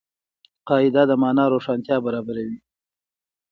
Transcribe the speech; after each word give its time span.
قاعده 0.67 1.03
د 1.09 1.11
مانا 1.21 1.45
روښانتیا 1.53 1.97
برابروي. 2.05 2.57